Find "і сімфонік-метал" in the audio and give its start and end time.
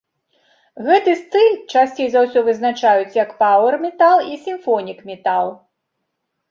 4.31-5.47